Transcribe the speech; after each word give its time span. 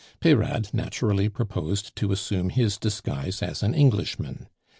Peyrade 0.19 0.73
naturally 0.73 1.29
proposed 1.29 1.95
to 1.97 2.11
assume 2.11 2.49
his 2.49 2.79
disguise 2.79 3.43
as 3.43 3.61
an 3.61 3.75
Englishman. 3.75 4.47